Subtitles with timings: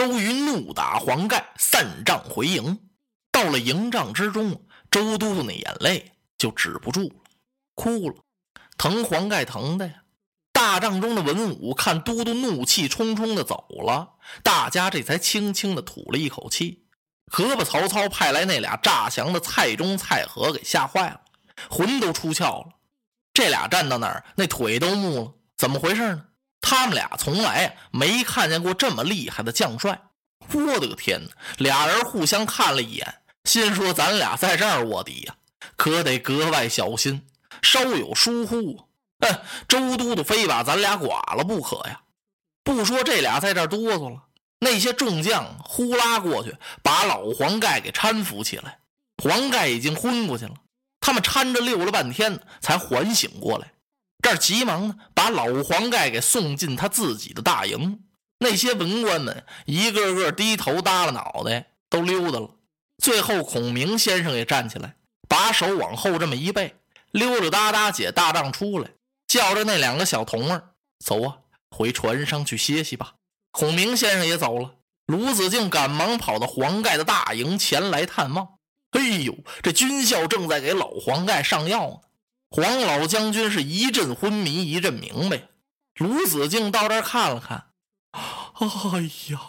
[0.00, 2.88] 周瑜怒打黄盖，散帐回营。
[3.30, 7.14] 到了营帐之中，周都督那眼泪就止不住了，
[7.74, 8.14] 哭了，
[8.78, 9.92] 疼黄盖疼的呀。
[10.54, 16.86] 大帐中的文武看都督怒气冲冲的走了，大家这才轻轻的吐了一口气，
[17.30, 21.20] 可把曹操派来那俩诈降的蔡中、蔡和给吓坏了，
[21.68, 22.72] 魂都出窍了。
[23.34, 26.24] 这俩站到那儿，那腿都木了，怎么回事呢？
[26.60, 30.00] 他们俩从来没看见过这么厉害的将帅。
[30.52, 31.30] 我的个天哪！
[31.58, 35.34] 俩人互相看了一眼，心说：“咱俩在这儿卧底呀，
[35.76, 37.24] 可得格外小心，
[37.62, 38.88] 稍有疏忽。”
[39.20, 42.00] 哼，周都督非把咱俩剐了不可呀！
[42.64, 44.24] 不说这俩在这哆嗦了，
[44.58, 48.78] 那些众将呼啦过去，把老黄盖给搀扶起来。
[49.22, 50.54] 黄盖已经昏过去了，
[51.00, 53.72] 他们搀着溜了半天，才缓醒过来。
[54.22, 58.00] 这儿急忙呢，把老黄盖给送进他自己的大营。
[58.38, 62.50] 那些文官们一个个低头耷拉脑袋，都溜达了。
[62.98, 64.94] 最后，孔明先生也站起来，
[65.28, 66.74] 把手往后这么一背，
[67.10, 68.90] 溜溜达达解大帐出来。
[69.26, 70.70] 叫着那两个小童儿
[71.04, 71.36] 走啊，
[71.70, 73.14] 回船上去歇息吧。
[73.52, 74.74] 孔明先生也走了。
[75.06, 78.48] 卢子敬赶忙跑到黄盖的大营前来探望。
[78.90, 81.96] 哎呦，这军校正在给老黄盖上药呢。
[82.50, 85.42] 黄老将军是一阵昏迷，一阵明白。
[85.94, 87.66] 卢子敬到这儿看了看，
[88.12, 89.40] 哎呀，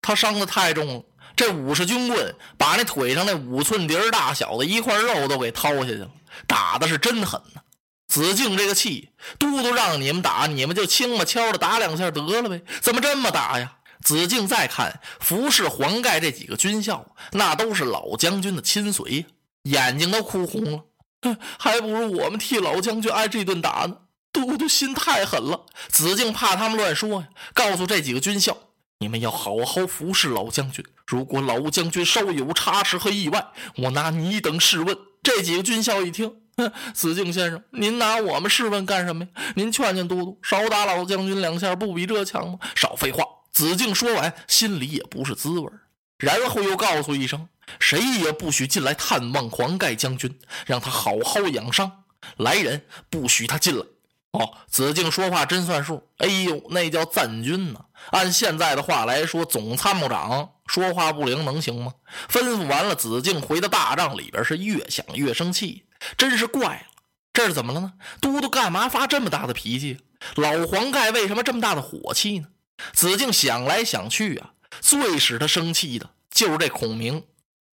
[0.00, 1.02] 他伤的太重了。
[1.34, 6.10] 这五十军棍把那腿上那五寸碟大小的一块肉都给掏下去了，
[6.46, 7.62] 打的是真狠呐。
[8.06, 13.78] 子敬这个气，都督让你们打，你们就轻吧，敲着打两下得了呗，怎么这么打呀？
[14.00, 19.26] 子敬再看服侍黄盖这几个军校，那都是老将军的亲随，
[19.64, 20.84] 眼睛都哭红了。
[21.22, 23.96] 哼还不如我们替老将军挨这顿打呢。
[24.30, 25.64] 都督心太狠了。
[25.88, 28.56] 子敬怕他们乱说呀，告诉这几个军校，
[28.98, 30.84] 你们要好好服侍老将军。
[31.06, 34.96] 如果老将军稍有差池和意外，我拿你等试问。
[35.22, 36.32] 这几个军校一听。
[36.56, 39.30] 哼子敬先生，您拿我们试问干什么呀？
[39.54, 42.58] 您劝劝都督，少打老将军两下，不比这强吗？
[42.74, 43.24] 少废话！
[43.52, 45.70] 子敬说完，心里也不是滋味
[46.18, 47.48] 然后又告诉一声：
[47.80, 52.04] 谁也不许进来探望黄盖将军，让他好好养伤。
[52.36, 53.84] 来人，不许他进来。
[54.32, 56.06] 哦，子敬说话真算数。
[56.18, 57.80] 哎呦，那叫赞军呢。
[58.10, 61.94] 按现在的话来说，总参谋长说话不灵能行吗？
[62.28, 65.84] 吩咐完了，子敬回到大帐里边，是越想越生气。
[66.16, 67.02] 真是怪了，
[67.32, 67.94] 这是怎么了呢？
[68.20, 69.98] 都督干嘛发这么大的脾气？
[70.34, 72.48] 老黄盖为什么这么大的火气呢？
[72.92, 74.50] 子敬想来想去啊，
[74.80, 77.24] 最使他生气的就是这孔明。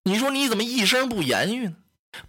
[0.08, 1.76] 你说你怎么一声不言语呢？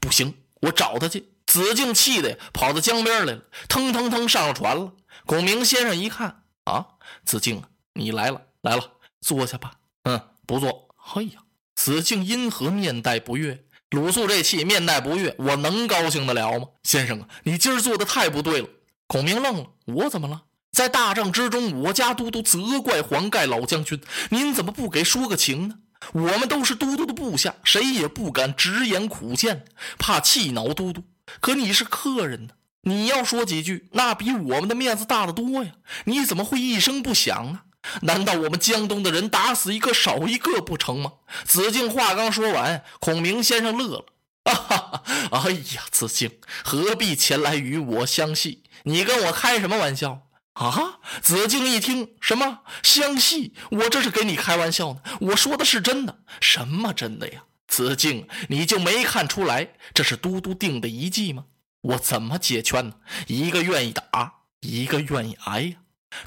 [0.00, 1.28] 不行，我找他去。
[1.46, 4.92] 子敬气的，跑到江边来了，腾腾腾上了船了。
[5.26, 6.86] 孔明先生一看啊，
[7.24, 9.74] 子敬啊，你来了，来了，坐下吧。
[10.04, 10.88] 嗯，不坐。
[11.14, 11.42] 哎呀，
[11.74, 13.64] 子敬因何面带不悦？
[13.90, 16.66] 鲁肃这气，面带不悦，我能高兴得了吗？
[16.82, 18.68] 先生啊，你今儿做的太不对了。
[19.06, 20.44] 孔明愣了，我怎么了？
[20.72, 24.00] 在大帐之中，我家都督责怪黄盖老将军，
[24.30, 25.78] 您怎么不给说个情呢？
[26.12, 29.64] 我们都是都督的部下，谁也不敢直言苦谏，
[29.98, 31.02] 怕气恼都督。
[31.40, 35.72] 可你是客人呢，你要说几句，那比我们的面子大得多呀。
[36.04, 37.60] 你怎么会一声不响呢？
[38.02, 41.12] 难道我们江东的人打死一个少一个不成吗？
[41.44, 44.04] 子敬话刚说完，孔明先生乐了。
[44.46, 46.30] 哈哈，哎呀，子敬
[46.64, 48.62] 何必前来与我相戏？
[48.84, 50.25] 你跟我开什么玩笑
[50.64, 50.98] 啊？
[51.22, 53.52] 子敬一听，什么相戏？
[53.70, 55.00] 我这是跟你开玩笑呢。
[55.20, 56.18] 我说的是真的。
[56.40, 57.44] 什么真的呀？
[57.68, 61.44] 子敬，你就没看出来这是都督定的遗迹吗？
[61.82, 62.94] 我怎么解劝呢？
[63.26, 65.76] 一个愿意打，一个愿意挨呀。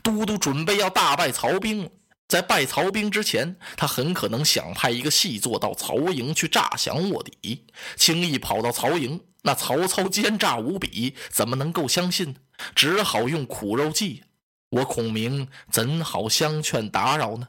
[0.04, 1.90] 都督准备要大败曹兵了，
[2.30, 12.36] 在败曹兵之前，他很可能想派一个细作到曹营去诈降卧底，轻易跑到曹营，那曹操奸诈无比，怎么能够相信呢？
[12.76, 14.24] 只好用苦肉计。
[14.70, 17.48] 我孔明怎好相劝打扰呢？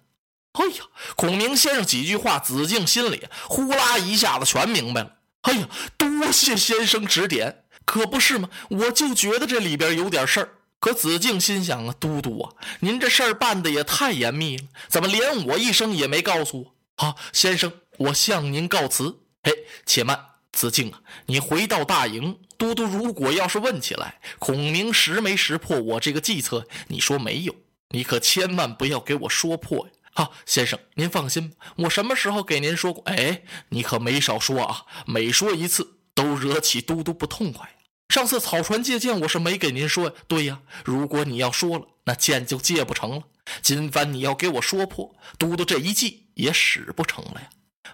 [0.52, 5.16] 哎呀，孔明先生几句话，子敬心里呼啦一下子全明白了。
[5.42, 5.68] 哎呀，
[5.98, 8.48] 多谢先生指点，可不是吗？
[8.70, 10.48] 我就觉得这里边有点事儿。
[10.80, 16.74] 可子敬心想啊，都督啊，您这事儿办的也太严密了，怎么连我一声也没告诉我？
[16.96, 19.20] 好，先生，我向您告辞。
[19.42, 19.52] 嘿，
[19.84, 20.18] 且慢，
[20.52, 27.54] 子敬啊，你回到大营，都督如果要是问起来，孔明识没识破我这个计策，你说没有，
[27.90, 29.92] 你可千万不要给我说破呀。
[30.12, 33.02] 好，先生，您放心吧，我什么时候给您说过？
[33.04, 37.76] 哎，你可没少说啊，每说一次都惹起都督不痛快。
[38.10, 40.12] 上次草船借箭，我是没给您说呀。
[40.26, 43.22] 对呀，如果你要说了，那箭就借不成了。
[43.62, 47.48] 今番你要给我说破，都督这一计也使不成了呀。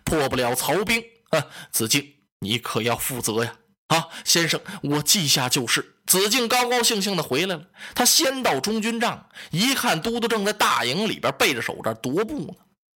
[0.04, 3.56] 破不了曹兵，啊，子敬，你可要负责呀！
[3.88, 5.96] 啊，先生，我记下就是。
[6.06, 7.66] 子敬高高兴兴的回来了。
[7.94, 12.54] 他先到中军帐，一看都督正在大营里边背着手这踱步呢。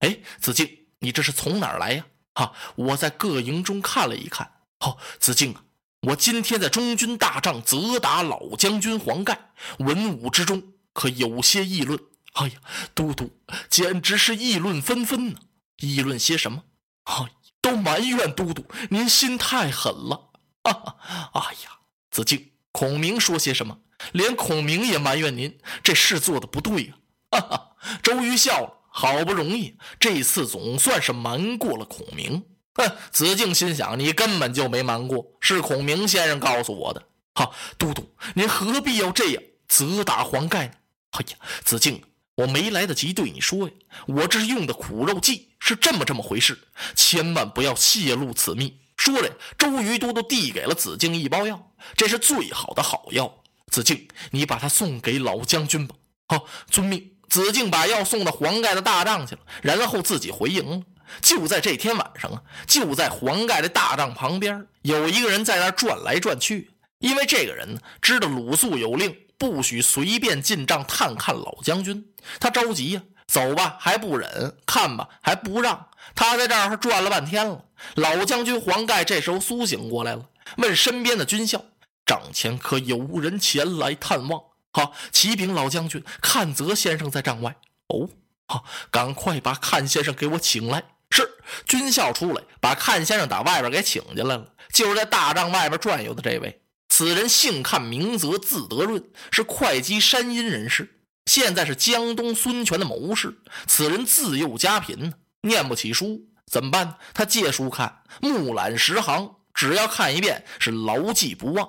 [0.06, 2.06] 哎，子敬，你这是从哪儿来呀？
[2.34, 4.48] 哈，我在各营中看了一看。
[4.78, 5.62] 好，子敬啊，
[6.02, 10.62] 我今天在中军大帐责打老将军黄盖，文武之中
[10.92, 11.98] 可有些议论。
[12.34, 12.54] 哎呀，
[12.94, 13.32] 都督
[13.68, 15.40] 简直是议论纷纷呢。
[15.78, 16.62] 议论些什么？
[17.04, 17.14] 哎，
[17.60, 20.30] 都埋怨都督您心太狠了。
[20.62, 21.78] 哈哈，哎呀，
[22.12, 23.78] 子敬，孔明说些什么？
[24.12, 26.94] 连孔明也埋怨您这事做的不对呀。
[27.32, 32.44] 哈哈，周瑜笑了，好不容易这次总算是瞒过了孔明。
[32.78, 37.02] 哼，子敬心想，你根本就没瞒过，是孔明先生告诉我的。
[37.34, 40.72] 好，都督，您何必要这样责打黄盖呢？
[41.10, 42.02] 哎呀，子敬。
[42.36, 43.74] 我没来得及对你说呀，
[44.06, 46.56] 我这是用的苦肉计，是这么这么回事，
[46.94, 48.78] 千万不要泄露此秘。
[48.96, 53.42] 说着，周瑜都督递给了子敬一包药，这是最好的好药。
[53.72, 55.96] 子敬，你把它送给老将军吧。
[56.28, 57.12] 好，遵命。
[57.28, 60.82] 子敬把药送到黄盖的大帐去了，然后自己回营了。
[61.20, 69.16] 就在这天晚上啊，就在黄盖的大帐旁边，有一个人在那转来转去，因为这个人呢，知道鲁肃有令。
[69.38, 72.04] 不许随便进帐探看老将军，
[72.40, 75.86] 他着急呀，走吧还不忍，看吧还不让。
[76.16, 77.64] 他在这儿转了半天了。
[77.94, 81.64] 老将军黄盖这时候苏醒过来了，问身边的军校
[82.04, 84.42] ：“帐前可有人前来探望？”
[84.74, 87.54] 好，启禀老将军，阚泽先生在帐外。
[87.86, 88.10] 哦，
[88.48, 90.82] 好，赶快把阚先生给我请来。
[91.10, 91.28] 是，
[91.66, 94.52] 军校出来，把阚先生打外边给请进来了。
[94.72, 96.62] 就是在大帐外边转悠的这位。
[96.88, 101.00] 此人姓阚名泽，字德润，是会稽山阴人士。
[101.26, 103.38] 现在是江东孙权的谋士。
[103.66, 105.12] 此人自幼家贫，
[105.42, 106.96] 念不起书，怎么办？
[107.14, 111.68] 他借书看，目览十行，只要看一遍，是牢记不忘。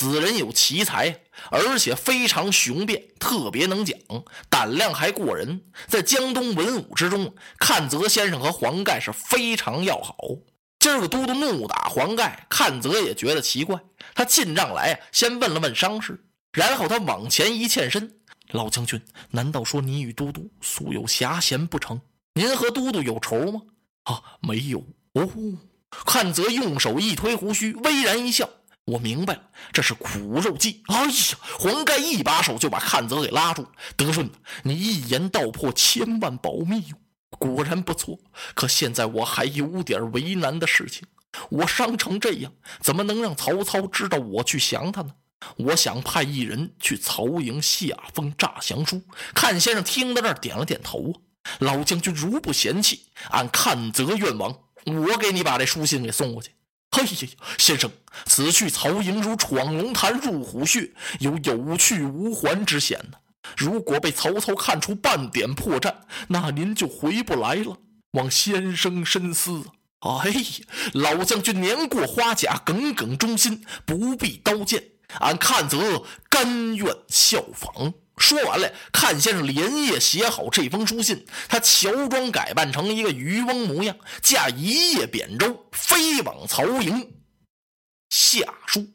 [0.00, 3.98] 此人有奇才，而且非常雄辩，特别能讲，
[4.48, 5.60] 胆量还过人。
[5.88, 10.16] 在江东文武之中，阚泽先生和黄盖是非常要好。
[10.78, 13.76] 今儿个都督怒打黄盖，阚泽也觉得奇怪。
[14.14, 18.20] 他进帐来，先问了问伤势，然后他往前一欠身
[18.54, 19.02] ：“老将军，
[19.32, 22.00] 难道说你与都督素有侠嫌不成？
[22.34, 23.62] 您和都督有仇吗
[24.04, 24.78] ？”“啊，没有。”
[25.14, 25.28] 哦，
[25.90, 28.48] 阚泽用手一推胡须，微然一笑
[28.88, 29.42] ：“我明白了，
[29.72, 34.30] 这是苦肉计。”哎呀，黄盖一把手就把阚泽给拉住：“德顺，
[34.62, 36.96] 你一言道破，千万保密哟。”
[37.38, 38.18] 果然不错，
[38.54, 41.06] 可现在我还有点为难的事情。
[41.50, 45.10] 我伤成这样，怎么能让曹操知道我去降他呢？
[45.56, 49.02] 我想派一人去曹营下封诈降书。
[49.34, 51.12] 阚先生听到这儿，点了点头。
[51.12, 51.20] 啊
[51.60, 54.54] 老将军如不嫌弃，按阚泽愿望，
[54.84, 56.50] 我给你把这书信给送过去。
[56.90, 57.90] 嘿呀，先生，
[58.26, 60.90] 此去曹营如闯龙潭入虎穴，
[61.20, 63.18] 有有去无还之险呢。
[63.56, 65.94] 如果被曹操看出半点破绽，
[66.28, 67.78] 那您就回不来了。
[68.12, 69.64] 望先生深思。
[70.00, 70.42] 哎呀，
[70.94, 74.82] 老将军年过花甲，耿耿忠心，不必刀剑。
[75.20, 77.92] 俺看则甘愿效仿。
[78.18, 87.12] 说完了，看先生连夜写好这封书信，他乔装改扮成一个渔翁模样，驾一叶扁舟飞往曹营
[88.10, 88.86] 下书。